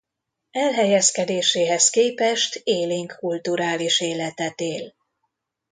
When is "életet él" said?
3.99-4.93